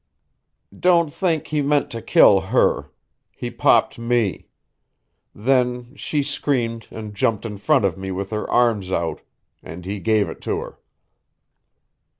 [0.75, 2.89] "Don't think he meant to kill her.
[3.35, 4.47] He popped me.
[5.35, 9.21] Then she screamed and jumped in front of me with her arms out
[9.61, 10.79] and he gave it to her."